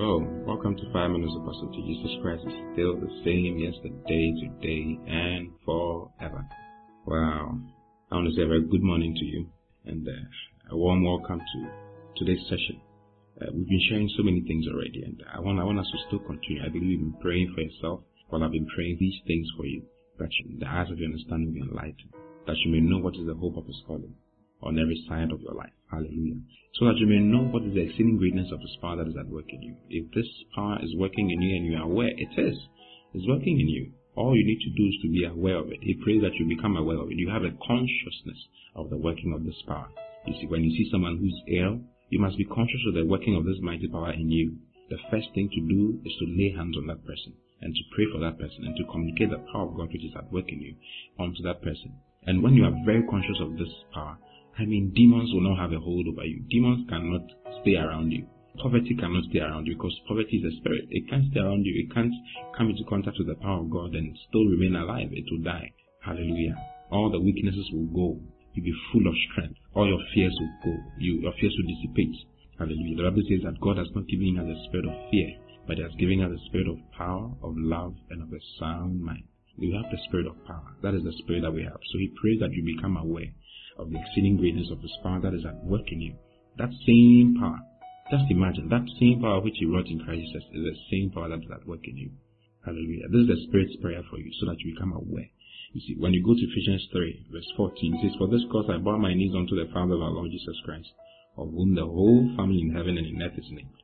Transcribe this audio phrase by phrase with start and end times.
[0.00, 4.96] Hello, welcome to Five Minutes of to Jesus Christ is still the same yesterday, today,
[5.04, 6.40] and forever.
[7.04, 7.60] Wow.
[8.08, 9.52] I want to say a very good morning to you
[9.84, 11.58] and uh, a warm welcome to
[12.16, 12.80] today's session.
[13.44, 15.98] Uh, we've been sharing so many things already, and I want, I want us to
[16.08, 16.64] still continue.
[16.64, 19.84] I believe you've been praying for yourself while I've been praying these things for you,
[20.16, 22.16] that you, the eyes of your understanding will be enlightened,
[22.48, 24.16] that you may know what is the hope of His calling
[24.64, 25.76] on every side of your life.
[25.90, 26.38] Hallelujah.
[26.74, 29.16] So that you may know what is the exceeding greatness of His power that is
[29.18, 29.74] at work in you.
[29.90, 32.56] If this power is working in you and you are aware, it is.
[33.12, 33.92] It's working in you.
[34.14, 35.82] All you need to do is to be aware of it.
[35.82, 37.18] He prays that you become aware of it.
[37.18, 38.38] You have a consciousness
[38.76, 39.88] of the working of this power.
[40.26, 43.34] You see, when you see someone who's ill, you must be conscious of the working
[43.34, 44.58] of this mighty power in you.
[44.90, 48.06] The first thing to do is to lay hands on that person and to pray
[48.12, 50.60] for that person and to communicate the power of God which is at work in
[50.60, 50.74] you
[51.18, 51.94] onto that person.
[52.26, 54.18] And when you are very conscious of this power,
[54.60, 56.44] I mean, demons will not have a hold over you.
[56.50, 57.24] Demons cannot
[57.62, 58.28] stay around you.
[58.60, 60.84] Poverty cannot stay around you because poverty is a spirit.
[60.90, 61.72] It can't stay around you.
[61.80, 62.12] It can't
[62.52, 65.08] come into contact with the power of God and still remain alive.
[65.16, 65.72] It will die.
[66.04, 66.60] Hallelujah.
[66.92, 68.20] All the weaknesses will go.
[68.52, 69.56] You'll be full of strength.
[69.72, 70.76] All your fears will go.
[70.98, 72.20] You, your fears will dissipate.
[72.60, 72.96] Hallelujah.
[73.00, 75.82] The Bible says that God has not given us a spirit of fear, but He
[75.88, 79.24] has given us a spirit of power, of love, and of a sound mind.
[79.56, 80.76] We have the spirit of power.
[80.84, 81.80] That is the spirit that we have.
[81.80, 83.32] So He prays that you become aware
[83.78, 86.14] of the exceeding greatness of His power that is at work in you.
[86.58, 87.60] That same power,
[88.10, 91.28] just imagine, that same power which He wrought in Christ Jesus is the same power
[91.28, 92.10] that is at work in you.
[92.64, 93.08] Hallelujah.
[93.08, 95.30] This is the Spirit's prayer for you so that you become aware.
[95.72, 98.66] You see, when you go to Ephesians 3, verse 14, it says, For this cause
[98.68, 100.90] I bow my knees unto the Father of our Lord Jesus Christ,
[101.36, 103.79] of whom the whole family in heaven and in earth is named.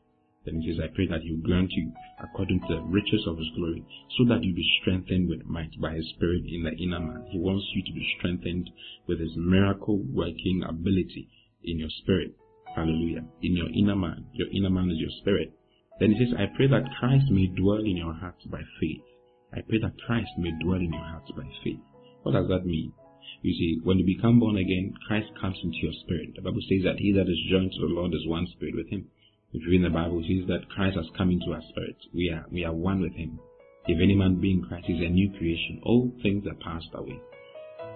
[0.46, 3.36] Then he says, I pray that he will grant you according to the riches of
[3.36, 3.84] his glory,
[4.16, 7.26] so that you be strengthened with might by his spirit in the inner man.
[7.30, 8.70] He wants you to be strengthened
[9.08, 11.28] with his miracle working ability
[11.64, 12.32] in your spirit.
[12.76, 13.24] Hallelujah.
[13.42, 14.26] In your inner man.
[14.34, 15.52] Your inner man is your spirit.
[15.98, 19.02] Then he says, I pray that Christ may dwell in your hearts by faith.
[19.52, 21.80] I pray that Christ may dwell in your hearts by faith.
[22.22, 22.92] What does that mean?
[23.42, 26.36] You see, when you become born again, Christ comes into your spirit.
[26.36, 28.88] The Bible says that he that is joined to the Lord is one spirit with
[28.90, 29.08] him.
[29.52, 31.96] If you read the Bible, it says that Christ has come into our spirit.
[32.12, 33.38] We are we are one with him.
[33.86, 35.80] If any man be in Christ is a new creation.
[35.84, 37.20] All things are passed away.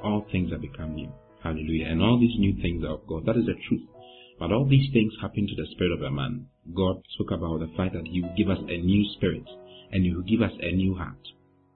[0.02, 1.10] All things are become new.
[1.42, 1.86] Hallelujah.
[1.88, 3.26] And all these new things are of God.
[3.26, 3.82] That is the truth.
[4.38, 6.46] But all these things happen to the spirit of a man.
[6.74, 9.44] God spoke about the fact that He will give us a new spirit
[9.90, 11.20] and He will give us a new heart.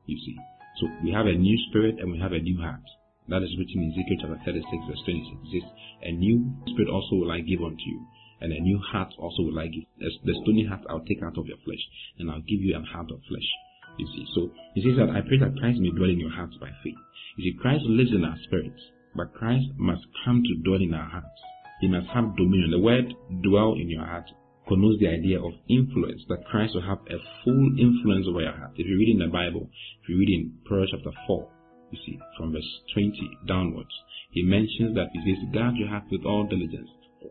[0.06, 0.36] You see.
[0.80, 2.86] So we have a new spirit and we have a new heart.
[3.28, 5.48] That is written in Ezekiel chapter 36, verse 26.
[5.48, 5.70] It says,
[6.02, 8.04] A new spirit also will I give unto you,
[8.44, 9.88] and a new heart also will I give.
[9.98, 11.80] The stony heart I'll take out of your flesh,
[12.18, 13.48] and I'll give you a heart of flesh.
[13.96, 14.26] You see.
[14.34, 17.00] So he says that I pray that Christ may dwell in your hearts by faith.
[17.38, 18.82] You see, Christ lives in our spirits,
[19.16, 21.40] but Christ must come to dwell in our hearts.
[21.80, 22.70] He must have dominion.
[22.70, 24.28] The word dwell in your heart
[24.68, 28.72] connotes the idea of influence, that Christ will have a full influence over your heart.
[28.76, 29.68] If you read in the Bible,
[30.02, 31.48] if you read in Proverbs chapter 4,
[31.92, 33.14] you see, from verse 20
[33.46, 33.94] downwards,
[34.32, 36.88] he mentions that he says, Guard your heart with all diligence,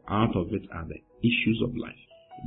[0.08, 1.96] out of it are the issues of life.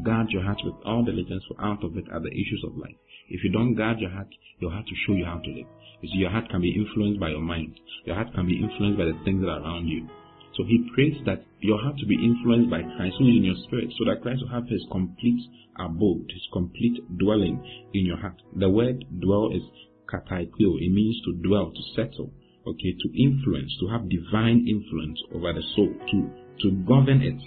[0.05, 2.97] Guard your heart with all diligence, for out of it are the issues of life.
[3.29, 4.29] If you don't guard your heart,
[4.61, 5.67] your heart will show you how to live.
[6.03, 7.79] You see, your heart can be influenced by your mind.
[8.05, 10.09] Your heart can be influenced by the things that are around you.
[10.57, 13.61] So he prays that your heart to be influenced by Christ who is in your
[13.65, 15.41] spirit, so that Christ will have his complete
[15.79, 17.61] abode, his complete dwelling
[17.93, 18.41] in your heart.
[18.57, 19.63] The word dwell is
[20.09, 20.81] katoikeo.
[20.81, 22.33] It means to dwell, to settle,
[22.67, 26.31] okay, to influence, to have divine influence over the soul, to,
[26.63, 27.41] to govern it,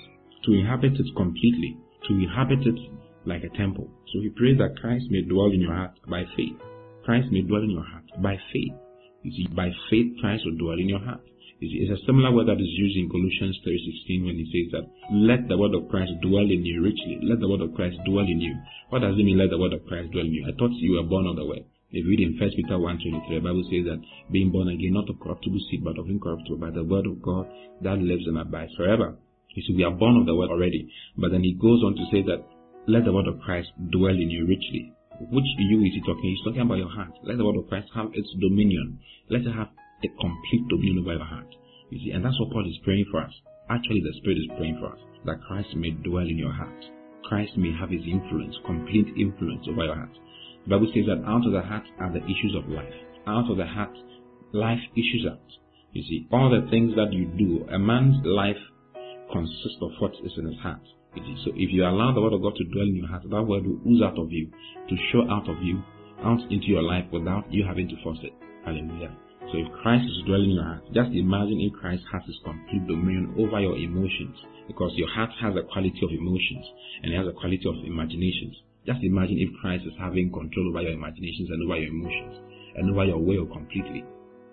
[0.45, 1.77] to inhabit it completely,
[2.07, 2.79] to inhabit it
[3.25, 3.89] like a temple.
[4.13, 6.57] So he prays that Christ may dwell in your heart by faith.
[7.05, 8.73] Christ may dwell in your heart by faith.
[9.23, 11.21] You see, by faith, Christ will dwell in your heart.
[11.61, 15.49] It's a similar word that is used in Colossians 3.16 when he says that, let
[15.49, 17.19] the word of Christ dwell in you richly.
[17.21, 18.55] Let the word of Christ dwell in you.
[18.89, 20.47] What does it mean, let the word of Christ dwell in you?
[20.47, 21.67] I thought you were born of the word.
[21.91, 23.97] If you read in 1 Peter 1.23, the Bible says that
[24.29, 27.49] being born again, not of corruptible seed, but of incorruptible, by the word of God
[27.81, 29.17] that lives and abides forever.
[29.57, 30.85] You see, we are born of the word already.
[31.17, 32.45] But then he goes on to say that,
[32.85, 34.93] let the word of Christ dwell in you richly.
[35.33, 36.29] Which you is he talking?
[36.29, 37.17] He's talking about your heart.
[37.25, 38.99] Let the word of Christ have its dominion.
[39.33, 39.73] Let it have
[40.05, 41.49] a complete dominion over your heart.
[41.89, 43.33] You see, and that's what Paul is praying for us.
[43.69, 46.85] Actually, the Spirit is praying for us that Christ may dwell in your heart.
[47.25, 50.13] Christ may have his influence, complete influence over your heart.
[50.69, 52.93] Bible says that out of the heart are the issues of life.
[53.27, 53.95] Out of the heart,
[54.53, 55.41] life issues out.
[55.91, 58.59] You see, all the things that you do, a man's life
[59.33, 60.81] consists of what is in his heart.
[61.15, 63.23] You see, so if you allow the word of God to dwell in your heart,
[63.25, 64.51] that word will ooze out of you,
[64.89, 65.81] to show out of you,
[66.23, 68.33] out into your life without you having to force it.
[68.65, 69.15] Hallelujah.
[69.51, 72.85] So if Christ is dwelling in your heart, just imagine if Christ has his complete
[72.85, 74.37] dominion over your emotions.
[74.67, 76.65] Because your heart has a quality of emotions
[77.01, 78.53] and it has a quality of imaginations.
[78.85, 82.35] Just imagine if Christ is having control over your imaginations and over your emotions
[82.75, 84.03] and over your will completely.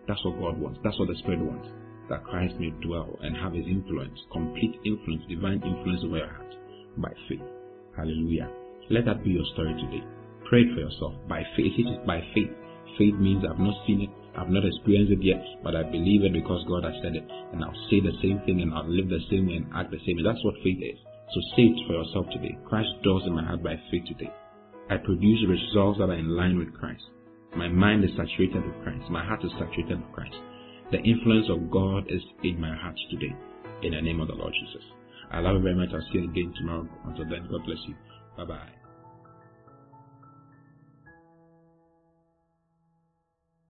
[0.08, 0.81] That's what God wants.
[0.82, 1.69] That's what the Spirit wants.
[2.11, 6.55] That Christ may dwell and have his influence, complete influence, divine influence over your heart
[6.99, 7.43] by faith.
[7.96, 8.50] Hallelujah.
[8.90, 10.02] Let that be your story today.
[10.49, 11.75] Pray for yourself by faith.
[11.78, 12.50] It is by faith.
[12.99, 16.32] Faith means I've not seen it, I've not experienced it yet, but I believe it
[16.32, 17.26] because God has said it.
[17.52, 20.02] And I'll say the same thing and I'll live the same way and act the
[20.06, 20.25] same way.
[20.26, 20.99] That's what faith is.
[21.32, 22.56] So say it for yourself today.
[22.64, 24.32] Christ dwells in my heart by faith today.
[24.88, 27.02] I produce results that are in line with Christ.
[27.56, 29.11] My mind is saturated with Christ.
[29.11, 30.37] My heart is saturated with Christ.
[30.93, 33.34] The influence of God is in my heart today.
[33.82, 34.87] In the name of the Lord Jesus.
[35.31, 35.88] I love you very much.
[35.93, 36.88] I'll see you again tomorrow.
[37.05, 37.94] Until then, God bless you.
[38.37, 38.85] Bye bye.